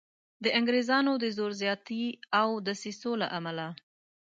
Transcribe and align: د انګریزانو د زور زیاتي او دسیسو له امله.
د 0.43 0.45
انګریزانو 0.57 1.11
د 1.23 1.25
زور 1.37 1.51
زیاتي 1.61 2.03
او 2.41 2.49
دسیسو 2.67 3.11
له 3.21 3.27
امله. 3.37 3.67